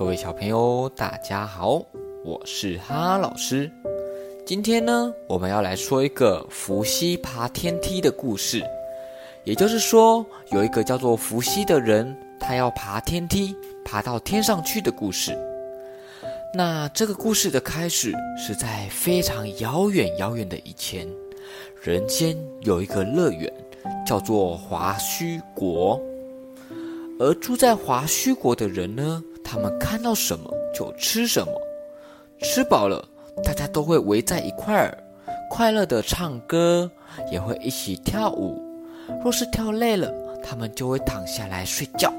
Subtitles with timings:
[0.00, 1.84] 各位小朋友，大家好，
[2.24, 3.70] 我是哈老师。
[4.46, 8.64] 今天呢，我们要来说一个伏羲爬天梯的故事。
[9.44, 15.36] 也就是说，有一个叫做伏羲的人，他要爬天梯，爬到天上去的故事。
[16.54, 21.06] 那这个故事的开始是在非常遥远遥远的以前，
[21.82, 23.52] 人间有一个乐园，
[24.06, 26.00] 叫做华胥国。
[27.18, 31.52] 而住在华胥国的人呢，他们看到什么就吃什么，
[32.40, 33.04] 吃饱了，
[33.42, 34.96] 大家都会围在一块儿，
[35.50, 36.88] 快乐的唱歌，
[37.32, 38.62] 也会一起跳舞。
[39.24, 40.08] 若是跳累了，
[40.40, 42.12] 他们就会躺下来睡觉，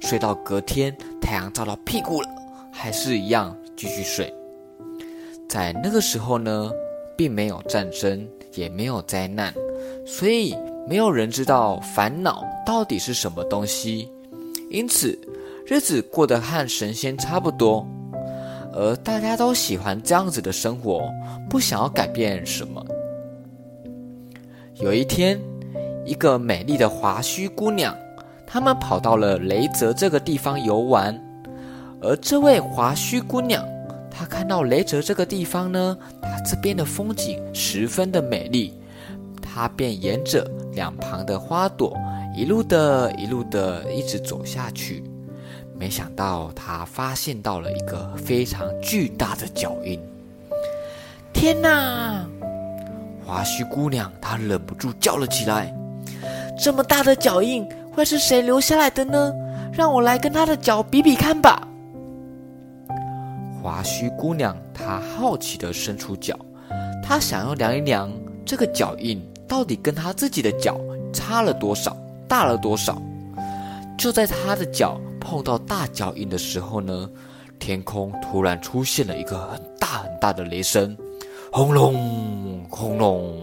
[0.00, 2.28] 睡到隔天太阳照到屁股了，
[2.72, 4.32] 还是一样继续睡。
[5.46, 6.70] 在那个时候呢，
[7.14, 9.52] 并没有战争，也没有灾难，
[10.06, 10.56] 所以
[10.88, 14.10] 没有人知道烦恼到底是什么东西。
[14.70, 15.16] 因此，
[15.66, 17.86] 日子过得和神仙差不多，
[18.74, 21.10] 而大家都喜欢这样子的生活，
[21.48, 22.84] 不想要改变什么。
[24.74, 25.40] 有一天，
[26.04, 27.96] 一个美丽的华胥姑娘，
[28.46, 31.18] 他们跑到了雷泽这个地方游玩。
[32.02, 33.64] 而这位华胥姑娘，
[34.10, 38.74] 她看到雷泽这个地方呢，它这边的风景十分的美丽，
[39.40, 41.96] 她便沿着两旁的花朵。
[42.36, 45.02] 一路的，一路的，一直走下去，
[45.76, 50.00] 没想到他发现到了一个非常巨大的脚印。
[51.32, 52.24] 天哪！
[53.26, 55.74] 华胥姑娘她忍不住叫了起来
[56.58, 59.32] ：“这么大的脚印，会是谁留下来的呢？
[59.72, 61.66] 让我来跟他的脚比比看吧。”
[63.60, 66.38] 华胥姑娘她好奇的伸出脚，
[67.02, 68.12] 她想要量一量
[68.44, 70.78] 这个脚印到底跟她自己的脚
[71.12, 71.96] 差了多少。
[72.28, 73.00] 大了多少？
[73.98, 77.10] 就在她的脚碰到大脚印的时候呢，
[77.58, 80.96] 天空突然出现了一个很大很大的雷声，
[81.50, 83.34] 轰隆轰隆，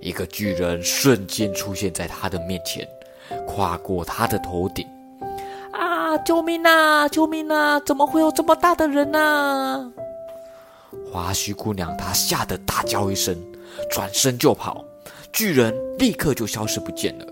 [0.00, 2.86] 一个巨人瞬间出现在他的面前，
[3.46, 4.84] 跨过他的头顶。
[5.72, 6.18] 啊！
[6.18, 7.08] 救命啊！
[7.08, 7.80] 救命啊！
[7.80, 9.92] 怎么会有这么大的人呢？
[11.10, 13.36] 花须姑娘她吓得大叫一声，
[13.90, 14.84] 转身就跑。
[15.32, 17.26] 巨人立刻就消失不见了。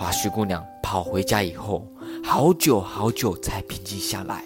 [0.00, 1.86] 花须姑娘跑回家以后，
[2.24, 4.42] 好久好久才平静下来。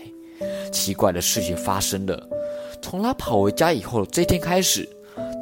[0.72, 2.28] 奇怪的事情发生了，
[2.82, 4.84] 从她跑回家以后这天开始，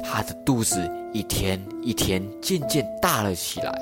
[0.03, 3.75] 她的肚子一天一天渐渐大了起来。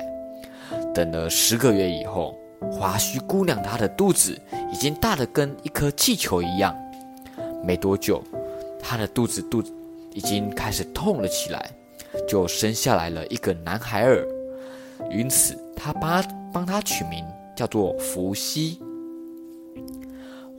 [0.94, 2.34] 等了十个月以后，
[2.72, 4.34] 华胥姑娘她的肚子
[4.72, 6.74] 已经大得跟一颗气球一样。
[7.62, 8.24] 没多久，
[8.80, 9.70] 她的肚子肚子
[10.14, 11.70] 已经开始痛了起来。
[12.26, 14.26] 就生下来了一个男孩儿，
[15.10, 17.24] 因此他帮帮他取名
[17.56, 18.80] 叫做伏羲。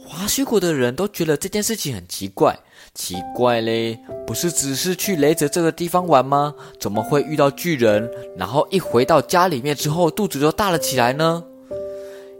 [0.05, 2.57] 华胥国的人都觉得这件事情很奇怪，
[2.93, 6.53] 奇怪嘞，不是只是去雷泽这个地方玩吗？
[6.79, 8.07] 怎么会遇到巨人？
[8.37, 11.43] 然后一回到家里面之后，肚子就大了起来呢？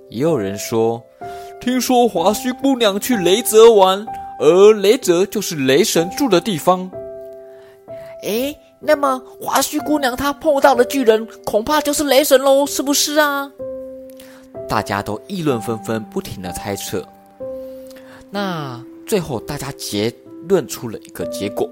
[0.10, 1.02] 也有人说，
[1.60, 4.06] 听说华胥姑娘去雷泽玩，
[4.40, 6.92] 而雷泽就是雷神住的地方。
[8.24, 8.56] 诶。
[8.86, 13.50] 那么，华胥姑娘她碰到的巨人，恐怕就是雷神喽，是不是啊？
[14.68, 17.02] 大家都议论纷纷，不停的猜测。
[18.30, 20.14] 那最后，大家结
[20.50, 21.70] 论出了一个结果。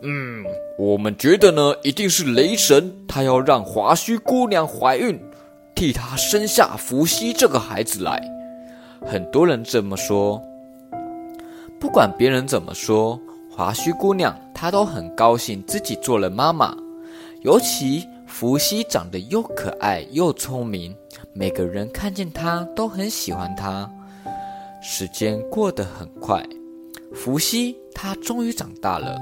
[0.00, 0.42] 嗯，
[0.78, 5.20] 我们觉得呢，一定是雷神，他要让华胥姑娘怀孕，
[5.74, 8.22] 替他生下伏羲这个孩子来。
[9.04, 10.40] 很多人这么说。
[11.78, 13.20] 不管别人怎么说。
[13.48, 16.74] 华胥姑娘，她都很高兴自己做了妈妈。
[17.42, 20.96] 尤其伏羲长得又可爱又聪明，
[21.34, 23.88] 每个人看见他都很喜欢他。
[24.80, 26.42] 时间过得很快，
[27.12, 29.20] 伏羲他终于长大了。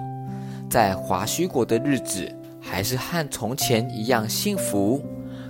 [0.70, 5.02] 在华胥国的日子还是和从前一样幸福。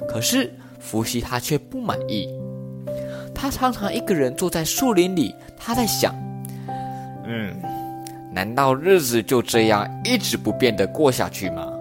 [0.08, 2.26] 可是伏羲他却不满意，
[3.34, 6.14] 他常常一个人坐在树林里，他在想：
[7.26, 7.54] 嗯。
[8.34, 11.72] 难道日子就这样一直不变的过下去吗？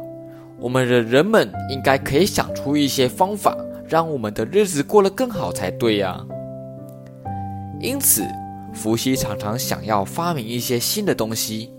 [0.60, 3.58] 我们的人们应该可以想出一些方法，
[3.90, 6.24] 让我们的日子过得更好才对呀。
[7.82, 8.24] 因此，
[8.72, 11.74] 伏羲常常想要发明一些新的东西。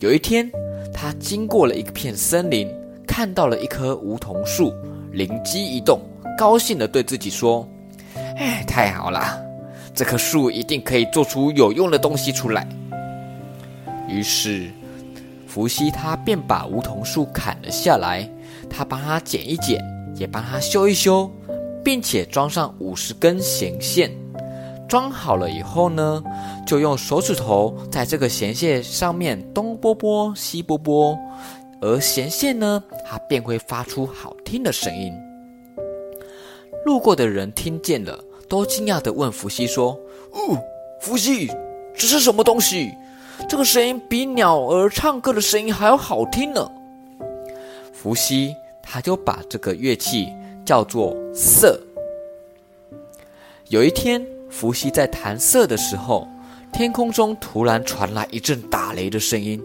[0.00, 0.50] 有一天，
[0.92, 2.68] 他经过了一片森林，
[3.06, 4.74] 看到了一棵梧桐树，
[5.12, 6.00] 灵机一动，
[6.36, 7.66] 高兴地对自己说
[8.36, 9.40] ：“哎，太好了，
[9.94, 12.66] 这棵树一定可以做出有用的东西出来。”
[14.10, 14.70] 于是，
[15.46, 18.28] 伏羲他便把梧桐树砍了下来，
[18.68, 19.80] 他帮他剪一剪，
[20.16, 21.30] 也帮他修一修，
[21.84, 24.10] 并且装上五十根弦线，
[24.88, 26.22] 装好了以后呢，
[26.66, 31.16] 就用手指头在这个弦线上面东拨拨西拨拨，
[31.80, 35.12] 而弦线呢，它便会发出好听的声音。
[36.84, 38.18] 路过的人听见了，
[38.48, 39.98] 都惊讶地问伏羲说
[40.32, 40.58] ：“哦，
[41.00, 41.50] 伏羲，
[41.94, 42.90] 这是什么东西？
[43.48, 46.70] 这个声音比鸟儿唱歌的声音还要好听呢。”
[47.92, 50.28] 伏羲他就把这个乐器
[50.64, 51.78] 叫做瑟。
[53.68, 56.26] 有一天，伏羲在弹瑟的时候，
[56.72, 59.62] 天空中突然传来一阵打雷的声音。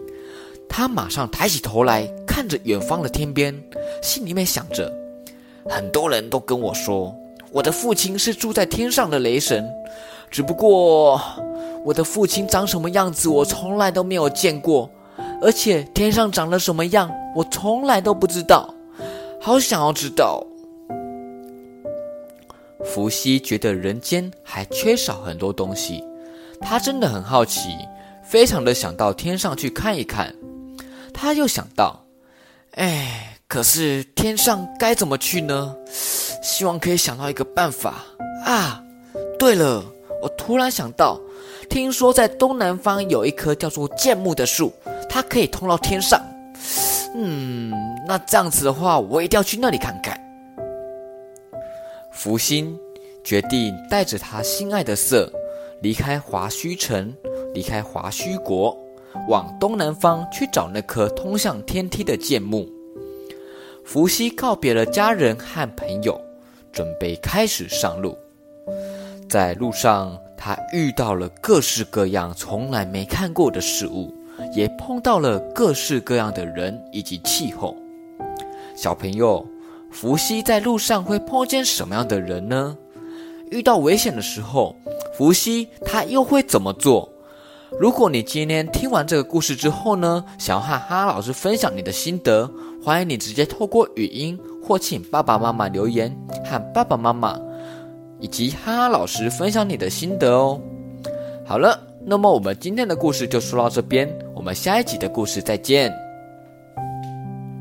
[0.68, 3.54] 他马上抬起头来看着远方的天边，
[4.02, 4.92] 心里面想着。
[5.68, 7.16] 很多人都跟我说，
[7.50, 9.68] 我的父亲是住在天上的雷神，
[10.30, 11.20] 只不过
[11.86, 14.90] 我的父亲长什么样子，我从来都没有见过，
[15.40, 18.74] 而且天上长了什么样，我从来都不知道。
[19.40, 20.44] 好想要知道。
[22.84, 26.02] 伏羲觉得人间还缺少很多东西，
[26.60, 27.70] 他真的很好奇，
[28.24, 30.34] 非常的想到天上去看一看。
[31.14, 32.04] 他又想到，
[32.72, 33.32] 哎。
[33.48, 35.72] 可是天上该怎么去呢？
[36.42, 38.02] 希望可以想到一个办法
[38.44, 38.82] 啊！
[39.38, 39.84] 对了，
[40.22, 41.20] 我突然想到，
[41.68, 44.72] 听说在东南方有一棵叫做剑木的树，
[45.08, 46.20] 它可以通到天上。
[47.14, 47.72] 嗯，
[48.06, 50.20] 那这样子的话，我一定要去那里看看。
[52.10, 52.78] 福星
[53.22, 55.30] 决定带着他心爱的色
[55.82, 57.14] 离开华胥城，
[57.52, 58.76] 离开华胥国，
[59.28, 62.68] 往东南方去找那棵通向天梯的剑木。
[63.84, 66.20] 伏羲告别了家人和朋友，
[66.72, 68.16] 准备开始上路。
[69.28, 74.14] 在路上，他遇到了各式各样从来没看过的事物，
[74.54, 77.76] 也碰到了各式各样的人以及气候。
[78.76, 79.44] 小朋友，
[79.90, 82.76] 伏羲在路上会碰见什么样的人呢？
[83.50, 84.76] 遇到危险的时候，
[85.16, 87.08] 伏羲他又会怎么做？
[87.80, 92.48] 如果你今天听完这个故事之后呢，想要和哈老师分享你的心得。
[92.84, 97.36] 欢迎你直接透过语音或请爸爸妈妈留言，和爸爸妈妈
[98.20, 100.60] 以及哈哈老师分享你的心得哦。
[101.44, 106.05] 好了，那么我们今天的故事就说到这边，我们下一集的故事再见。